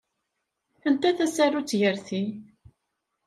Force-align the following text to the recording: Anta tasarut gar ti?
Anta 0.87 1.09
tasarut 1.17 1.69
gar 1.81 1.97
ti? 2.07 2.21